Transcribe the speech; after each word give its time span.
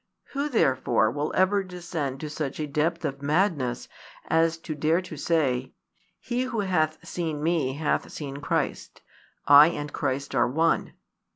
Who 0.31 0.49
therefore 0.49 1.11
will 1.11 1.31
ever 1.35 1.63
descend 1.63 2.21
to 2.21 2.29
such 2.31 2.59
a 2.59 2.65
depth 2.65 3.05
of 3.05 3.21
madness 3.21 3.87
as 4.29 4.57
to 4.57 4.73
dare 4.73 4.99
to 5.03 5.15
say: 5.15 5.73
"He 6.19 6.45
who 6.45 6.61
hath 6.61 7.07
seen 7.07 7.43
me 7.43 7.73
hath 7.73 8.11
seen 8.11 8.37
Christ: 8.37 9.01
I 9.45 9.67
and 9.67 9.93
Christ 9.93 10.33
are 10.33 10.47
one"? 10.47 10.93